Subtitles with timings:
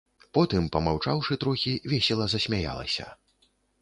[0.37, 3.05] Потым, памаўчаўшы трохі, весела засмяялася.